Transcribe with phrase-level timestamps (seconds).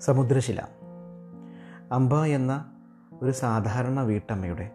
[0.00, 0.62] സമുദ്രശില.
[1.92, 2.72] അംബ എന്ന
[3.22, 4.70] ഒരു സാധാരണ വീട്ടമ്മയുടെ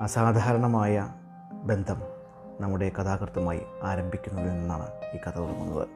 [0.00, 1.14] അസാധാരണമായ
[1.64, 2.02] ബന്ധം
[2.60, 5.88] നമ്മുടെ കഥാകൃത്തുമായി ആരംഭിക്കുന്നതിൽ നിന്നാണ് ഈ കഥ തുടങ്ങുന്നത്.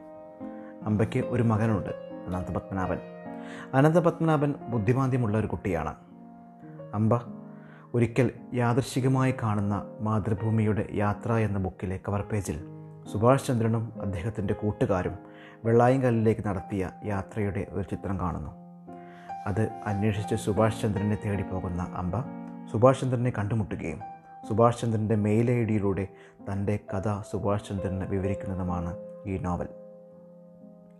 [0.83, 1.89] അമ്പയ്ക്ക് ഒരു മകനുണ്ട്
[2.27, 2.97] അനന്തപത്മനാഭൻ.
[3.73, 5.95] അനന്തപത്മനാഭൻ ബുദ്ധിമാന്ദ്യമുള്ള ഒരു കുട്ടിയാണ്.
[6.93, 7.21] അമ്പ
[7.93, 12.63] ഒരിക്കൽ യാദൃശികമായി കാണുന്ന മാതൃഭൂമിയുടെ യാത്ര എന്ന ബുക്കിലെ കവർ പേജിൽ
[13.11, 15.30] സുഭാഷ് ചന്ദ്രനും അദ്ദേഹത്തിന്റെ കൂട്ടുകാരും
[15.65, 18.51] വെള്ളായങ്കല്ലിലേക്ക് നടത്തിയ യാത്രയുടെ ഒരു ചിത്രം കാണുന്നു.
[19.47, 22.15] അത് അന്വേഷിച്ച് സുഭാഷ് ചന്ദ്രനെ തേടി പോകുന്ന അമ്പ
[22.71, 24.01] സുഭാഷ് ചന്ദ്രനെ കണ്ടുമുട്ടുകയും
[24.49, 26.07] സുഭാഷ് ചന്ദ്രന്റെ മെയിൽ ഐ ഡിയിലൂടെ
[26.51, 29.67] തന്റെ കഥ സുഭാഷ് ചന്ദ്രന് വിവരിക്കുന്നതുമാണ് ഈ നോവൽ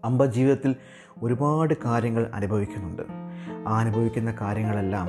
[0.06, 0.76] അമ്പ ജീവിതത്തിൽ
[1.24, 3.02] ഒരുപാട് കാര്യങ്ങൾ അനുഭവിക്കുന്നുണ്ട്.
[3.70, 5.08] ആ അനുഭവിക്കുന്ന കാര്യങ്ങളെല്ലാം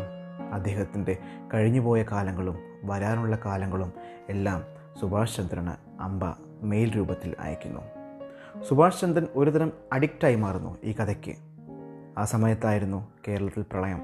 [0.52, 1.16] അദ്ദേഹത്തിന്റെ
[1.54, 3.92] കഴിഞ്ഞുപോയ കാലങ്ങളും വരാനുള്ള കാലങ്ങളും
[4.28, 4.64] എല്ലാം
[5.00, 6.24] സുഭാഷ് ചന്ദ്രന് അമ്പ
[6.62, 8.01] മെയിൽ രൂപത്തിൽ അയക്കുന്നു
[8.60, 11.36] സുഭാഷ് ചന്ദ്രൻ ഒരുതരം അഡിക്റ്റായി മാറുന്നു ഈ കഥയ്ക്ക്.
[12.18, 14.02] ആ സമയത്തായിരുന്നു കേരളത്തിൽ പ്രളയം.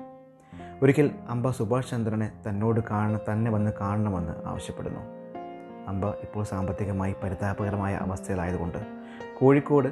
[0.83, 5.00] ഒരിക്കൽ അമ്പ സുഭാഷ് ചന്ദ്രനെ തന്നോട് കാണണം തന്നെ വന്ന് കാണണമെന്ന് ആവശ്യപ്പെടുന്നു.
[5.89, 8.78] അമ്പ ഇപ്പോൾ സാമ്പത്തികമായി പരിതാപകരമായ അവസ്ഥയിലായതുകൊണ്ട്
[9.41, 9.89] കോഴിക്കോട്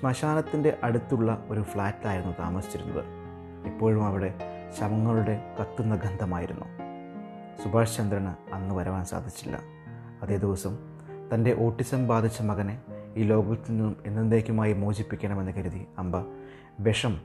[0.00, 3.04] ശ്മശാനത്തിന്റെ അടുത്തുള്ള ഒരു ഫ്ലാറ്റിലായിരുന്നു താമസിച്ചിരുന്നത്.
[3.66, 4.34] ഇപ്പോഴും അവിടെ
[4.78, 6.64] ശവങ്ങളുടെ കത്തുന്ന ഗന്ധമായിരുന്നു.
[7.62, 9.60] സുഭാഷ് ചന്ദ്രന് അന്ന് വരവാൻ സാധിച്ചില്ല.
[10.22, 10.78] അതേ ദിവസം
[11.34, 12.80] തന്റെ ഓട്ടിസം ബാധിച്ച മകനെ
[13.16, 16.16] ഈ ലോകത്തിൽ നിന്നും എന്നേക്കുമായി മോചിപ്പിക്കണമെന്ന് കരുതി അമ്പ
[16.80, 17.20] വിഷം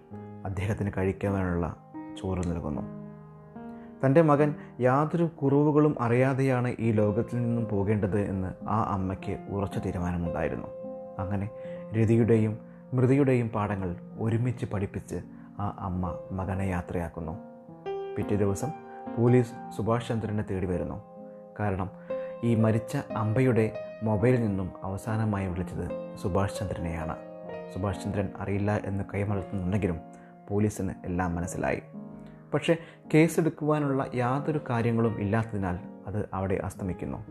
[0.45, 1.75] അദ്ദേഹത്തിന് കഴിക്കാനുള്ള
[2.21, 2.81] ചോറ് നൽകുന്നു.
[4.05, 10.67] തന്റെ മകൻ യാതൊരു കുറവുകളും അറിയാതെയാണ് ഈ ലോകത്തിൽ നിന്നും പോകേണ്ടത് എന്ന് ആ അമ്മയ്ക്ക് ഉറച്ച തീരുമാനമുണ്ടായിരുന്നു.
[11.19, 11.49] അങ്ങനെ
[12.01, 12.57] രതിയുടെയും
[12.93, 15.15] മൃതിയുടെയും പാഠങ്ങൾ ഒരുമിച്ച് പഠിപ്പിച്ച്
[15.59, 17.31] ആ അമ്മ മകനെ യാത്രയാക്കുന്നു.
[18.17, 18.67] പിറ്റേ ദിവസം
[19.17, 21.01] പോലീസ് സുഭാഷ് ചന്ദ്രനെ തേടി വരുന്നു.
[21.59, 21.89] കാരണം
[22.43, 27.15] ഈ മരിച്ച അമ്പയുടെ മൊബൈലിൽ നിന്നും അവസാനമായി വിളിച്ചത് സുഭാഷ് ചന്ദ്രനെയാണ്.
[27.73, 29.99] സുഭാഷ് ചന്ദ്രൻ അറിയില്ല എന്ന് കൈമലർത്തുന്നുണ്ടെങ്കിലും
[30.49, 31.81] പോലീസിന് എല്ലാം മനസ്സിലായി.
[32.53, 32.77] പക്ഷേ
[33.13, 37.25] കേസെടുക്കുവാനുള്ള യാതൊരു കാര്യങ്ങളും ഇല്ലാത്തതിനാൽ അത് അവിടെ അസ്തമിക്കുന്നു.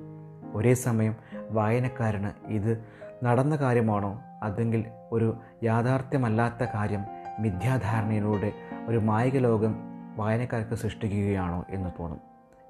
[0.54, 1.16] ഒരേ സമയം
[1.50, 2.84] വായനക്കാരന് ഇത്
[3.24, 7.00] നടന്ന കാര്യമാണോ അതെങ്കിൽ ഒരു യാഥാർത്ഥ്യമല്ലാത്ത കാര്യം
[7.38, 8.52] മിഥ്യാധാരണയിലൂടെ
[8.86, 9.74] ഒരു മായിക ലോകം
[10.16, 12.20] വായനക്കാർക്ക് സൃഷ്ടിക്കുകയാണോ എന്ന് തോന്നും.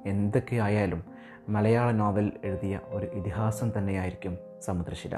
[0.07, 1.14] എന്തൊക്കെയായാലും
[1.49, 5.16] മലയാള നോവൽ എഴുതിയ ഒരു ഇതിഹാസം തന്നെയായിരിക്കും സമുദ്രശില.